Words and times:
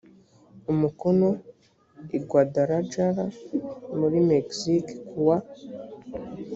umukono 0.71 1.29
i 2.17 2.19
guadalajara 2.27 3.23
muri 3.99 4.17
mexique 4.29 4.93
kuwa 5.07 5.37